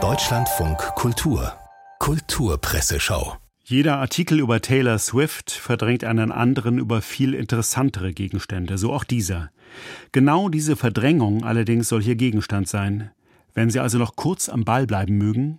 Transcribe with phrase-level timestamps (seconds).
[0.00, 1.52] Deutschlandfunk Kultur
[1.98, 9.02] Kulturpresseschau jeder Artikel über Taylor Swift verdrängt einen anderen über viel interessantere Gegenstände, so auch
[9.02, 9.50] dieser.
[10.12, 13.10] Genau diese Verdrängung allerdings soll hier Gegenstand sein.
[13.52, 15.58] Wenn Sie also noch kurz am Ball bleiben mögen.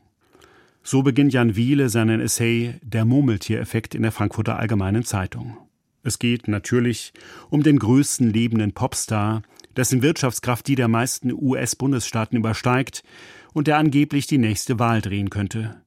[0.81, 5.57] So beginnt Jan Wiele seinen Essay Der Murmeltiereffekt in der Frankfurter Allgemeinen Zeitung.
[6.03, 7.11] Es geht natürlich
[7.49, 9.41] um den größten lebenden Popstar,
[9.75, 13.03] dessen Wirtschaftskraft die der meisten US-Bundesstaaten übersteigt
[13.53, 15.81] und der angeblich die nächste Wahl drehen könnte.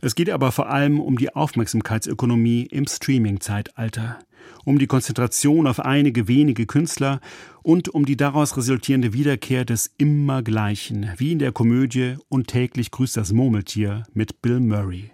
[0.00, 4.18] Es geht aber vor allem um die Aufmerksamkeitsökonomie im Streaming-Zeitalter,
[4.64, 7.20] um die Konzentration auf einige wenige Künstler
[7.62, 13.16] und um die daraus resultierende Wiederkehr des Immergleichen, wie in der Komödie Und täglich grüßt
[13.16, 15.12] das Murmeltier mit Bill Murray.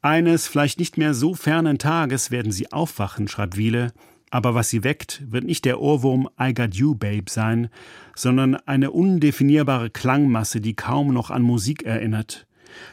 [0.00, 3.92] Eines vielleicht nicht mehr so fernen Tages werden sie aufwachen, schreibt Wiele,
[4.30, 7.68] aber was sie weckt, wird nicht der Ohrwurm I Got You Babe sein,
[8.14, 12.46] sondern eine undefinierbare Klangmasse, die kaum noch an Musik erinnert.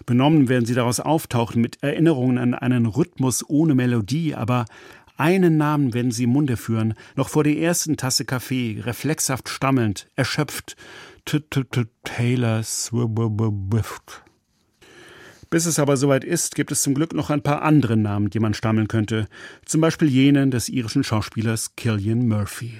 [0.06, 4.66] Benommen werden sie daraus auftauchen mit Erinnerungen an einen Rhythmus ohne Melodie, aber
[5.18, 10.08] einen Namen werden sie im Munde führen, noch vor der ersten Tasse Kaffee, reflexhaft stammelnd,
[10.16, 10.76] erschöpft.
[12.04, 14.24] Taylor Swift.
[15.50, 18.40] Bis es aber soweit ist, gibt es zum Glück noch ein paar andere Namen, die
[18.40, 19.28] man stammeln könnte.
[19.66, 22.74] Zum Beispiel jenen des irischen Schauspielers Killian Murphy.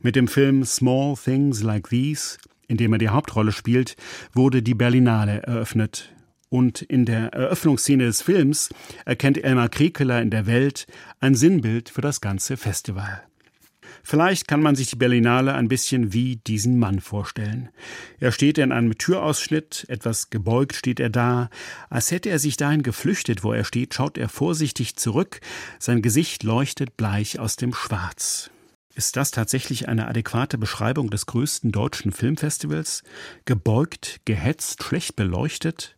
[0.00, 3.96] Mit dem Film Small Things Like These, in dem er die Hauptrolle spielt,
[4.34, 6.12] wurde die Berlinale eröffnet.
[6.48, 8.70] Und in der Eröffnungsszene des Films
[9.04, 10.86] erkennt Elmar Krekeler in der Welt
[11.20, 13.22] ein Sinnbild für das ganze Festival.
[14.08, 17.70] Vielleicht kann man sich die Berlinale ein bisschen wie diesen Mann vorstellen.
[18.20, 21.50] Er steht in einem Türausschnitt, etwas gebeugt steht er da.
[21.90, 25.40] Als hätte er sich dahin geflüchtet, wo er steht, schaut er vorsichtig zurück.
[25.80, 28.48] Sein Gesicht leuchtet bleich aus dem Schwarz.
[28.94, 33.02] Ist das tatsächlich eine adäquate Beschreibung des größten deutschen Filmfestivals?
[33.44, 35.96] Gebeugt, gehetzt, schlecht beleuchtet?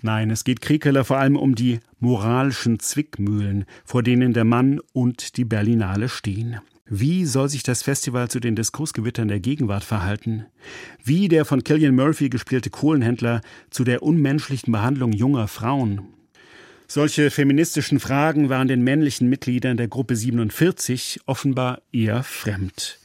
[0.00, 5.36] Nein, es geht Kriekeler vor allem um die moralischen Zwickmühlen, vor denen der Mann und
[5.36, 6.60] die Berlinale stehen.
[6.94, 10.44] Wie soll sich das Festival zu den Diskursgewittern der Gegenwart verhalten?
[11.02, 16.02] Wie der von Killian Murphy gespielte Kohlenhändler zu der unmenschlichen Behandlung junger Frauen?
[16.86, 22.98] Solche feministischen Fragen waren den männlichen Mitgliedern der Gruppe 47 offenbar eher fremd.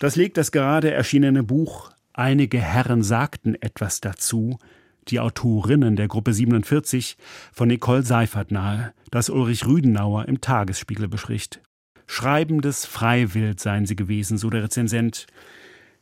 [0.00, 4.58] Das legt das gerade erschienene Buch Einige Herren sagten etwas dazu
[5.06, 7.16] die Autorinnen der Gruppe 47
[7.52, 11.60] von Nicole Seifert nahe, das Ulrich Rüdenauer im Tagesspiegel bespricht.
[12.10, 15.26] Schreibendes Freiwild seien sie gewesen, so der Rezensent.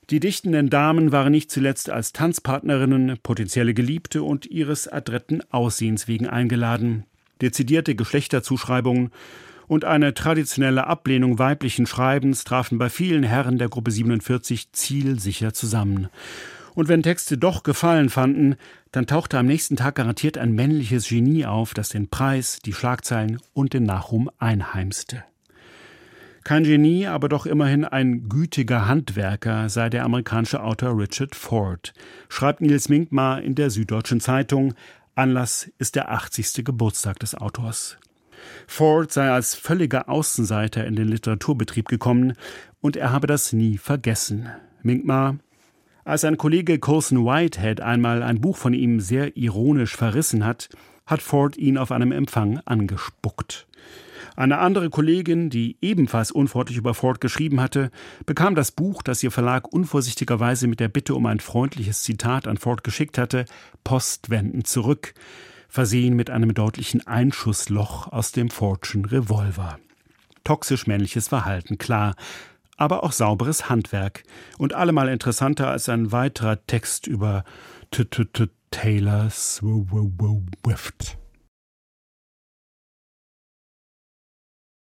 [0.08, 6.28] Die dichtenden Damen waren nicht zuletzt als Tanzpartnerinnen, potenzielle Geliebte und ihres adretten Aussehens wegen
[6.28, 7.04] eingeladen.
[7.42, 9.10] Dezidierte Geschlechterzuschreibungen
[9.66, 16.08] und eine traditionelle Ablehnung weiblichen Schreibens trafen bei vielen Herren der Gruppe 47 zielsicher zusammen.
[16.74, 18.54] Und wenn Texte doch Gefallen fanden,
[18.92, 23.40] dann tauchte am nächsten Tag garantiert ein männliches Genie auf, das den Preis, die Schlagzeilen
[23.54, 25.24] und den Nachruhm einheimste.
[26.46, 31.92] Kein Genie, aber doch immerhin ein gütiger Handwerker sei der amerikanische Autor Richard Ford,
[32.28, 34.74] schreibt Nils Minkmar in der Süddeutschen Zeitung.
[35.16, 36.64] Anlass ist der 80.
[36.64, 37.98] Geburtstag des Autors.
[38.68, 42.34] Ford sei als völliger Außenseiter in den Literaturbetrieb gekommen
[42.80, 44.48] und er habe das nie vergessen.
[44.84, 45.38] Minkmar
[46.04, 50.68] als ein Kollege Colson Whitehead einmal ein Buch von ihm sehr ironisch verrissen hat,
[51.06, 53.66] hat Ford ihn auf einem Empfang angespuckt.
[54.36, 57.90] Eine andere Kollegin, die ebenfalls unfreundlich über Ford geschrieben hatte,
[58.26, 62.58] bekam das Buch, das ihr Verlag unvorsichtigerweise mit der Bitte um ein freundliches Zitat an
[62.58, 63.46] Ford geschickt hatte,
[63.82, 65.14] postwendend zurück,
[65.70, 69.78] versehen mit einem deutlichen Einschussloch aus dem Fordschen Revolver.
[70.44, 72.14] Toxisch männliches Verhalten, klar,
[72.76, 74.22] aber auch sauberes Handwerk
[74.58, 77.44] und allemal interessanter als ein weiterer Text über
[78.70, 81.16] Taylor Swift.